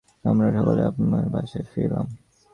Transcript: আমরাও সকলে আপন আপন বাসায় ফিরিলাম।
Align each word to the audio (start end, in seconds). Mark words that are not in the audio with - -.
আমরাও 0.25 0.51
সকলে 0.57 0.81
আপন 0.89 1.05
আপন 1.11 1.27
বাসায় 1.33 1.65
ফিরিলাম। 1.71 2.07